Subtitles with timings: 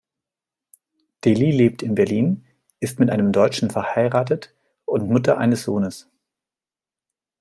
[1.23, 2.43] De Lisle lebt in Berlin,
[2.79, 4.51] ist mit einem Deutschen verheiratet
[4.85, 6.09] und Mutter eines Sohnes.